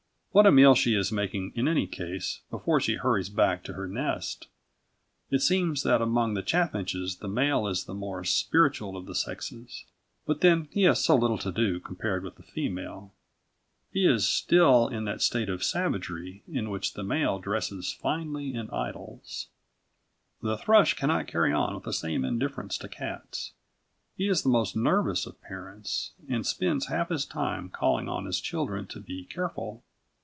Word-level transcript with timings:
What 0.33 0.45
a 0.45 0.51
meal 0.53 0.75
she 0.75 0.95
is 0.95 1.11
making 1.11 1.51
in 1.55 1.67
any 1.67 1.85
case 1.85 2.39
before 2.49 2.79
she 2.79 2.93
hurries 2.93 3.27
back 3.27 3.65
to 3.65 3.73
her 3.73 3.85
nest! 3.85 4.47
It 5.29 5.41
seems 5.41 5.83
that 5.83 6.01
among 6.01 6.35
the 6.35 6.41
chaffinches 6.41 7.17
the 7.17 7.27
male 7.27 7.67
is 7.67 7.83
the 7.83 7.93
more 7.93 8.23
spiritual 8.23 8.95
of 8.95 9.07
the 9.07 9.13
sexes. 9.13 9.83
But 10.25 10.39
then 10.39 10.69
he 10.71 10.83
has 10.83 11.03
so 11.03 11.17
little 11.17 11.37
to 11.39 11.51
do 11.51 11.81
compared 11.81 12.23
with 12.23 12.35
the 12.35 12.43
female. 12.43 13.13
He 13.91 14.05
is 14.05 14.25
still 14.25 14.87
in 14.87 15.03
that 15.03 15.21
state 15.21 15.49
of 15.49 15.65
savagery 15.65 16.43
in 16.49 16.69
which 16.69 16.93
the 16.93 17.03
male 17.03 17.37
dresses 17.39 17.91
finely 17.91 18.53
and 18.53 18.71
idles. 18.71 19.47
The 20.41 20.57
thrush 20.57 20.93
cannot 20.93 21.27
carry 21.27 21.51
on 21.51 21.75
with 21.75 21.83
the 21.83 21.91
same 21.91 22.23
indifference 22.23 22.77
to 22.77 22.87
cats. 22.87 23.51
He 24.15 24.29
is 24.29 24.43
the 24.43 24.47
most 24.49 24.77
nervous 24.77 25.25
of 25.25 25.41
parents, 25.41 26.13
and 26.29 26.47
spends 26.47 26.85
half 26.87 27.09
his 27.09 27.25
time 27.25 27.67
calling 27.67 28.07
on 28.07 28.25
his 28.25 28.39
children 28.39 28.87
to 28.87 29.01
be 29.01 29.25
careful. 29.25 29.83